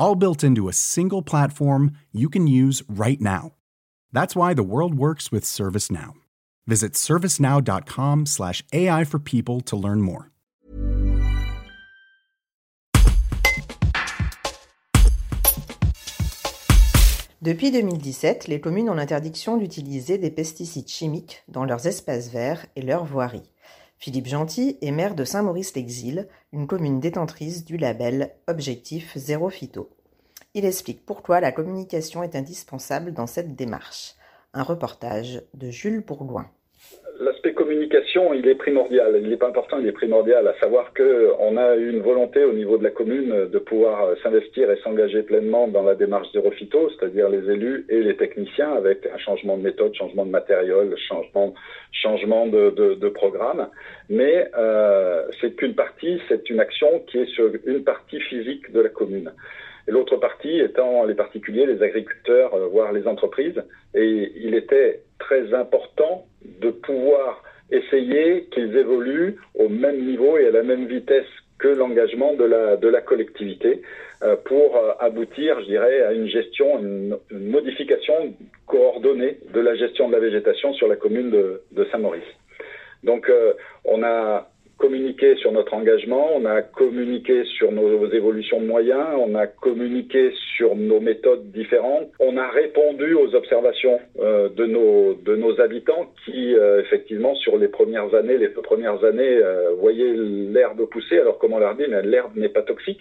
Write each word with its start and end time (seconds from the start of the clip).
all 0.00 0.16
built 0.16 0.42
into 0.42 0.68
a 0.68 0.72
single 0.72 1.22
platform 1.22 1.92
you 2.10 2.28
can 2.28 2.48
use 2.48 2.82
right 2.88 3.20
now. 3.20 3.52
That's 4.12 4.34
why 4.34 4.54
the 4.54 4.64
world 4.64 4.94
works 4.94 5.30
with 5.30 5.44
ServiceNow. 5.44 6.14
Visit 6.66 6.94
servicenow.com/slash 6.94 8.64
AI 8.72 9.04
for 9.04 9.20
people 9.20 9.60
to 9.60 9.76
learn 9.76 10.00
more. 10.00 10.30
Depuis 17.42 17.70
2017, 17.70 18.48
les 18.48 18.60
communes 18.60 18.90
ont 18.90 18.94
l'interdiction 18.94 19.56
d'utiliser 19.56 20.18
des 20.18 20.30
pesticides 20.30 20.88
chimiques 20.88 21.42
dans 21.48 21.64
leurs 21.64 21.86
espaces 21.86 22.28
verts 22.28 22.66
et 22.76 22.82
leurs 22.82 23.06
voiries. 23.06 23.50
Philippe 24.02 24.28
Gentil 24.28 24.78
est 24.80 24.92
maire 24.92 25.14
de 25.14 25.24
Saint-Maurice-l'Exil, 25.24 26.26
une 26.54 26.66
commune 26.66 27.00
détentrice 27.00 27.66
du 27.66 27.76
label 27.76 28.34
Objectif 28.46 29.12
Zéro 29.18 29.50
Phyto. 29.50 29.90
Il 30.54 30.64
explique 30.64 31.04
pourquoi 31.04 31.40
la 31.40 31.52
communication 31.52 32.22
est 32.22 32.34
indispensable 32.34 33.12
dans 33.12 33.26
cette 33.26 33.54
démarche. 33.54 34.14
Un 34.54 34.62
reportage 34.62 35.42
de 35.52 35.70
Jules 35.70 36.02
Bourgoin. 36.02 36.50
L'aspect 37.42 37.54
communication, 37.54 38.34
il 38.34 38.46
est 38.48 38.54
primordial. 38.54 39.18
Il 39.18 39.30
n'est 39.30 39.38
pas 39.38 39.48
important, 39.48 39.78
il 39.80 39.86
est 39.86 39.92
primordial. 39.92 40.46
À 40.46 40.52
savoir 40.60 40.92
qu'on 40.92 41.56
a 41.56 41.74
une 41.76 42.00
volonté 42.00 42.44
au 42.44 42.52
niveau 42.52 42.76
de 42.76 42.84
la 42.84 42.90
commune 42.90 43.48
de 43.50 43.58
pouvoir 43.58 44.14
s'investir 44.22 44.70
et 44.70 44.76
s'engager 44.84 45.22
pleinement 45.22 45.66
dans 45.66 45.82
la 45.82 45.94
démarche 45.94 46.26
zéro 46.34 46.50
phyto, 46.50 46.90
c'est-à-dire 46.90 47.30
les 47.30 47.50
élus 47.50 47.86
et 47.88 48.02
les 48.02 48.14
techniciens, 48.14 48.74
avec 48.74 49.06
un 49.06 49.16
changement 49.16 49.56
de 49.56 49.62
méthode, 49.62 49.94
changement 49.94 50.26
de 50.26 50.30
matériel, 50.30 50.94
changement, 51.08 51.54
changement 51.92 52.46
de, 52.46 53.08
programme. 53.08 53.70
Mais 54.10 54.50
euh, 54.58 55.22
c'est 55.40 55.56
qu'une 55.56 55.74
partie, 55.74 56.20
c'est 56.28 56.50
une 56.50 56.60
action 56.60 57.02
qui 57.06 57.20
est 57.20 57.30
sur 57.34 57.50
une 57.64 57.84
partie 57.84 58.20
physique 58.20 58.70
de 58.70 58.80
la 58.82 58.90
commune. 58.90 59.32
L'autre 59.86 60.16
partie 60.18 60.60
étant 60.60 61.04
les 61.06 61.14
particuliers, 61.14 61.64
les 61.64 61.82
agriculteurs, 61.82 62.52
euh, 62.52 62.66
voire 62.66 62.92
les 62.92 63.06
entreprises. 63.06 63.62
Et 63.94 64.30
il 64.36 64.54
était 64.54 65.00
très 65.18 65.54
important 65.54 66.26
de 66.44 66.70
pouvoir 66.70 67.42
essayer 67.70 68.46
qu'ils 68.52 68.76
évoluent 68.76 69.36
au 69.54 69.68
même 69.68 70.04
niveau 70.04 70.36
et 70.38 70.46
à 70.46 70.50
la 70.50 70.62
même 70.62 70.86
vitesse 70.86 71.26
que 71.58 71.68
l'engagement 71.68 72.34
de 72.34 72.44
la, 72.44 72.76
de 72.76 72.88
la 72.88 73.00
collectivité 73.00 73.82
euh, 74.22 74.36
pour 74.44 74.76
euh, 74.76 74.92
aboutir, 74.98 75.60
je 75.60 75.66
dirais, 75.66 76.02
à 76.02 76.12
une 76.12 76.26
gestion, 76.26 76.78
une, 76.78 77.18
modification 77.30 78.34
coordonnée 78.66 79.38
de 79.52 79.60
la 79.60 79.74
gestion 79.76 80.08
de 80.08 80.14
la 80.14 80.20
végétation 80.20 80.72
sur 80.74 80.88
la 80.88 80.96
commune 80.96 81.30
de, 81.30 81.62
de 81.72 81.84
Saint-Maurice. 81.92 82.22
Donc 83.04 83.28
euh, 83.28 83.54
on 83.84 84.02
a 84.02 84.49
communiqué 84.80 85.36
sur 85.36 85.52
notre 85.52 85.74
engagement, 85.74 86.30
on 86.34 86.46
a 86.46 86.62
communiqué 86.62 87.44
sur 87.44 87.70
nos 87.70 88.10
évolutions 88.10 88.60
de 88.60 88.66
moyens, 88.66 89.08
on 89.18 89.34
a 89.34 89.46
communiqué 89.46 90.32
sur 90.56 90.74
nos 90.74 91.00
méthodes 91.00 91.50
différentes, 91.52 92.08
on 92.18 92.38
a 92.38 92.48
répondu 92.48 93.12
aux 93.12 93.34
observations 93.34 94.00
euh, 94.20 94.48
de, 94.48 94.64
nos, 94.64 95.14
de 95.14 95.36
nos 95.36 95.60
habitants 95.60 96.10
qui, 96.24 96.54
euh, 96.54 96.80
effectivement, 96.80 97.34
sur 97.34 97.58
les 97.58 97.68
premières 97.68 98.14
années, 98.14 98.38
les 98.38 98.48
premières 98.48 99.04
années, 99.04 99.36
euh, 99.36 99.74
voyaient 99.78 100.14
l'herbe 100.16 100.86
pousser. 100.86 101.18
Alors, 101.18 101.38
comment 101.38 101.58
leur 101.58 101.74
dire 101.74 101.88
L'herbe 102.02 102.34
n'est 102.36 102.48
pas 102.48 102.62
toxique. 102.62 103.00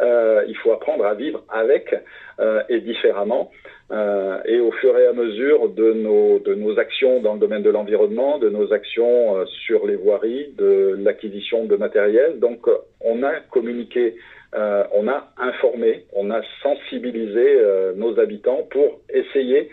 Euh, 0.00 0.42
il 0.48 0.56
faut 0.56 0.72
apprendre 0.72 1.04
à 1.04 1.14
vivre 1.14 1.44
avec 1.48 1.94
euh, 2.40 2.62
et 2.68 2.80
différemment. 2.80 3.52
Euh, 3.92 4.38
et 4.44 4.60
au 4.60 4.70
fur 4.70 4.96
et 4.96 5.06
à 5.06 5.12
mesure 5.12 5.68
de 5.68 5.92
nos, 5.92 6.78
actions 6.78 7.20
dans 7.20 7.34
le 7.34 7.40
domaine 7.40 7.62
de 7.62 7.70
l'environnement, 7.70 8.38
de 8.38 8.48
nos 8.48 8.72
actions 8.72 9.36
euh, 9.36 9.44
sur 9.66 9.84
les 9.84 9.96
voiries, 9.96 10.54
de 10.56 10.96
l'acquisition 11.00 11.64
de 11.64 11.74
matériel. 11.74 12.38
Donc, 12.38 12.68
euh, 12.68 12.76
on 13.00 13.22
a 13.24 13.40
communiqué, 13.50 14.14
on 14.52 15.08
a 15.08 15.32
informé, 15.38 16.04
on 16.12 16.30
a 16.30 16.40
sensibilisé 16.62 17.60
nos 17.94 18.18
habitants 18.18 18.66
pour 18.70 19.00
essayer 19.08 19.70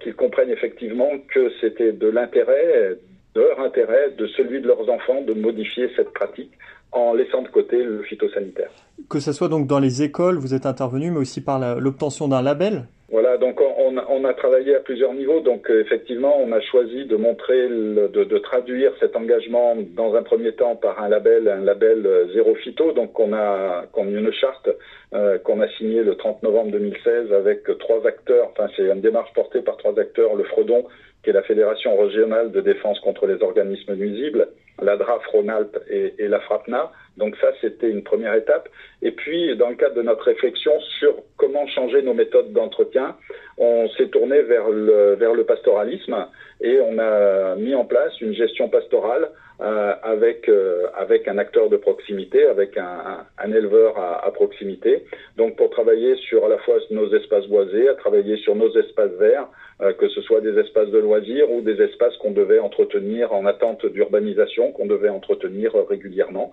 qu'ils 0.00 0.14
comprennent 0.14 0.50
effectivement 0.50 1.10
que 1.32 1.50
c'était 1.62 1.92
de 1.92 2.06
l'intérêt, 2.06 2.98
de 3.34 3.40
leur 3.40 3.58
intérêt, 3.60 4.10
de 4.10 4.26
celui 4.26 4.60
de 4.60 4.66
leurs 4.66 4.90
enfants, 4.90 5.22
de 5.22 5.32
modifier 5.32 5.88
cette 5.96 6.12
pratique 6.12 6.52
en 6.92 7.14
laissant 7.14 7.40
de 7.40 7.48
côté 7.48 7.82
le 7.82 8.02
phytosanitaire. 8.02 8.70
Que 9.08 9.20
ce 9.20 9.32
soit 9.32 9.48
donc 9.48 9.66
dans 9.66 9.78
les 9.78 10.02
écoles, 10.02 10.38
vous 10.38 10.54
êtes 10.54 10.66
intervenu, 10.66 11.10
mais 11.10 11.18
aussi 11.18 11.40
par 11.40 11.78
l'obtention 11.78 12.28
d'un 12.28 12.42
label 12.42 12.86
voilà, 13.08 13.38
donc 13.38 13.60
on, 13.60 14.24
a 14.24 14.34
travaillé 14.34 14.74
à 14.74 14.80
plusieurs 14.80 15.14
niveaux. 15.14 15.40
Donc 15.40 15.70
euh, 15.70 15.80
effectivement, 15.80 16.36
on 16.40 16.50
a 16.50 16.60
choisi 16.60 17.04
de 17.04 17.14
montrer, 17.14 17.68
de, 17.68 18.38
traduire 18.38 18.92
cet 18.98 19.14
engagement 19.14 19.76
dans 19.94 20.14
un 20.16 20.22
premier 20.22 20.52
temps 20.52 20.74
par 20.74 21.00
un 21.00 21.08
label, 21.08 21.48
un 21.48 21.60
label 21.60 22.04
euh, 22.04 22.26
zéro 22.34 22.54
phyto. 22.56 22.92
Donc 22.92 23.18
on 23.20 23.32
a, 23.32 23.84
on 23.94 24.06
a 24.06 24.10
une 24.10 24.32
charte 24.32 24.68
euh, 25.14 25.38
qu'on 25.38 25.60
a 25.60 25.68
signée 25.78 26.02
le 26.02 26.16
30 26.16 26.42
novembre 26.42 26.72
2016 26.72 27.32
avec 27.32 27.62
trois 27.78 28.04
acteurs. 28.06 28.48
Enfin, 28.50 28.68
c'est 28.76 28.86
une 28.86 29.00
démarche 29.00 29.32
portée 29.34 29.60
par 29.60 29.76
trois 29.76 29.96
acteurs 30.00 30.34
le 30.34 30.42
Fredon, 30.42 30.84
qui 31.22 31.30
est 31.30 31.32
la 31.32 31.42
Fédération 31.42 31.96
régionale 31.96 32.50
de 32.50 32.60
défense 32.60 32.98
contre 33.00 33.26
les 33.26 33.40
organismes 33.40 33.94
nuisibles, 33.94 34.48
la 34.80 34.96
DRAF 34.96 35.26
Rhône-Alpes 35.26 35.78
et, 35.88 36.14
et 36.18 36.28
la 36.28 36.40
FRAPNA. 36.40 36.92
Donc 37.16 37.36
ça, 37.40 37.48
c'était 37.60 37.88
une 37.88 38.02
première 38.02 38.34
étape. 38.34 38.68
Et 39.02 39.10
puis, 39.10 39.56
dans 39.56 39.70
le 39.70 39.76
cadre 39.76 39.94
de 39.94 40.02
notre 40.02 40.24
réflexion 40.24 40.72
sur 40.98 41.14
comment 41.36 41.66
changer 41.66 42.02
nos 42.02 42.14
méthodes 42.14 42.52
d'entretien, 42.52 43.16
on 43.58 43.88
s'est 43.90 44.08
tourné 44.08 44.42
vers 44.42 44.68
le, 44.68 45.14
vers 45.14 45.32
le 45.32 45.44
pastoralisme 45.44 46.26
et 46.60 46.78
on 46.80 46.98
a 46.98 47.54
mis 47.56 47.74
en 47.74 47.84
place 47.84 48.20
une 48.20 48.34
gestion 48.34 48.68
pastorale 48.68 49.30
euh, 49.60 49.94
avec, 50.02 50.50
euh, 50.50 50.86
avec 50.94 51.28
un 51.28 51.38
acteur 51.38 51.70
de 51.70 51.78
proximité, 51.78 52.44
avec 52.44 52.76
un, 52.76 53.24
un 53.38 53.52
éleveur 53.52 53.96
à, 53.98 54.26
à, 54.26 54.30
proximité. 54.30 55.04
Donc 55.38 55.56
pour 55.56 55.70
travailler 55.70 56.14
sur 56.16 56.44
à 56.44 56.48
la 56.48 56.58
fois 56.58 56.76
nos 56.90 57.10
espaces 57.14 57.46
boisés, 57.46 57.88
à 57.88 57.94
travailler 57.94 58.36
sur 58.36 58.54
nos 58.54 58.70
espaces 58.76 59.12
verts, 59.12 59.48
euh, 59.80 59.94
que 59.94 60.08
ce 60.08 60.20
soit 60.20 60.42
des 60.42 60.58
espaces 60.58 60.90
de 60.90 60.98
loisirs 60.98 61.50
ou 61.50 61.62
des 61.62 61.80
espaces 61.80 62.14
qu'on 62.18 62.32
devait 62.32 62.58
entretenir 62.58 63.32
en 63.32 63.46
attente 63.46 63.86
d'urbanisation, 63.86 64.72
qu'on 64.72 64.86
devait 64.86 65.08
entretenir 65.08 65.72
régulièrement. 65.88 66.52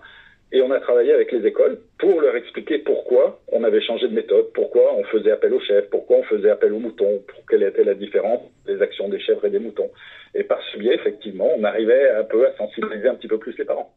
Et 0.52 0.62
on 0.62 0.70
a 0.70 0.80
travaillé 0.80 1.12
avec 1.12 1.32
les 1.32 1.46
écoles 1.46 1.80
pour 1.98 2.20
leur 2.20 2.36
expliquer 2.36 2.78
pourquoi 2.78 3.40
on 3.50 3.64
avait 3.64 3.80
changé 3.82 4.06
de 4.06 4.14
méthode, 4.14 4.52
pourquoi 4.54 4.94
on 4.94 5.04
faisait 5.04 5.32
appel 5.32 5.52
aux 5.52 5.60
chèvres, 5.60 5.88
pourquoi 5.90 6.18
on 6.18 6.22
faisait 6.24 6.50
appel 6.50 6.72
aux 6.72 6.78
moutons, 6.78 7.22
pour 7.26 7.44
quelle 7.48 7.64
était 7.64 7.84
la 7.84 7.94
différence 7.94 8.40
des 8.66 8.80
actions 8.80 9.08
des 9.08 9.20
chèvres 9.20 9.44
et 9.46 9.50
des 9.50 9.58
moutons. 9.58 9.90
Et 10.34 10.44
par 10.44 10.58
ce 10.72 10.78
biais, 10.78 10.94
effectivement, 10.94 11.48
on 11.56 11.64
arrivait 11.64 12.10
un 12.10 12.24
peu 12.24 12.46
à 12.46 12.56
sensibiliser 12.56 13.08
un 13.08 13.14
petit 13.16 13.28
peu 13.28 13.38
plus 13.38 13.56
les 13.58 13.64
parents. 13.64 13.92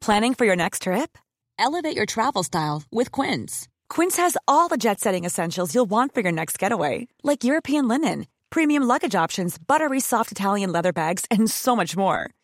Planning 0.00 0.34
for 0.34 0.44
your 0.44 0.56
next 0.56 0.82
trip? 0.82 1.16
Elevate 1.58 1.96
your 1.96 2.06
travel 2.06 2.42
style 2.42 2.82
with 2.90 3.10
Quince. 3.12 3.68
Quince 3.88 4.16
has 4.16 4.36
all 4.48 4.68
the 4.68 4.76
jet-setting 4.76 5.24
essentials 5.24 5.74
you'll 5.74 5.90
want 5.90 6.12
for 6.12 6.22
your 6.22 6.32
next 6.32 6.58
getaway, 6.58 7.06
like 7.22 7.44
European 7.44 7.86
linen, 7.86 8.26
premium 8.50 8.82
luggage 8.82 9.14
options, 9.14 9.58
buttery 9.58 10.00
soft 10.00 10.32
Italian 10.32 10.72
leather 10.72 10.92
bags, 10.92 11.24
and 11.30 11.48
so 11.48 11.76
much 11.76 11.96
more 11.96 12.30